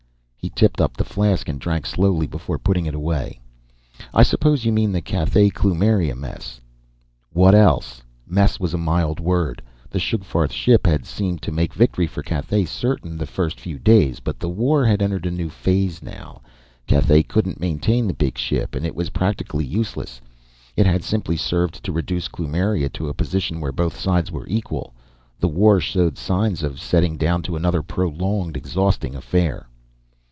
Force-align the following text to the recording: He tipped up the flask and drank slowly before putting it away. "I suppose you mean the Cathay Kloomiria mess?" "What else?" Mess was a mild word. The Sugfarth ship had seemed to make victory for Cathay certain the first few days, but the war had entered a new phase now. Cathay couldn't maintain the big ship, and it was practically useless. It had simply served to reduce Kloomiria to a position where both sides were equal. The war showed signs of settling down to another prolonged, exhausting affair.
He 0.41 0.49
tipped 0.49 0.81
up 0.81 0.97
the 0.97 1.03
flask 1.05 1.47
and 1.47 1.61
drank 1.61 1.85
slowly 1.85 2.25
before 2.27 2.57
putting 2.59 2.85
it 2.87 2.95
away. 2.95 3.39
"I 4.13 4.23
suppose 4.23 4.65
you 4.65 4.71
mean 4.71 4.91
the 4.91 4.99
Cathay 5.01 5.49
Kloomiria 5.51 6.15
mess?" 6.17 6.59
"What 7.31 7.53
else?" 7.55 8.01
Mess 8.27 8.59
was 8.59 8.73
a 8.73 8.77
mild 8.79 9.19
word. 9.19 9.61
The 9.91 9.99
Sugfarth 9.99 10.51
ship 10.51 10.85
had 10.87 11.05
seemed 11.05 11.41
to 11.43 11.51
make 11.51 11.73
victory 11.75 12.05
for 12.07 12.21
Cathay 12.23 12.65
certain 12.65 13.17
the 13.19 13.27
first 13.27 13.59
few 13.59 13.77
days, 13.79 14.19
but 14.19 14.39
the 14.39 14.49
war 14.49 14.83
had 14.83 14.99
entered 15.01 15.25
a 15.27 15.31
new 15.31 15.47
phase 15.49 16.01
now. 16.01 16.41
Cathay 16.87 17.21
couldn't 17.23 17.59
maintain 17.59 18.07
the 18.07 18.13
big 18.13 18.35
ship, 18.37 18.73
and 18.75 18.83
it 18.85 18.95
was 18.95 19.11
practically 19.11 19.65
useless. 19.65 20.19
It 20.75 20.85
had 20.87 21.03
simply 21.03 21.37
served 21.37 21.83
to 21.83 21.91
reduce 21.93 22.27
Kloomiria 22.27 22.89
to 22.93 23.09
a 23.09 23.13
position 23.13 23.61
where 23.61 23.71
both 23.71 23.95
sides 23.97 24.31
were 24.31 24.47
equal. 24.49 24.93
The 25.39 25.47
war 25.49 25.79
showed 25.79 26.17
signs 26.17 26.61
of 26.63 26.79
settling 26.81 27.17
down 27.17 27.41
to 27.43 27.55
another 27.55 27.81
prolonged, 27.83 28.57
exhausting 28.57 29.13
affair. 29.15 29.67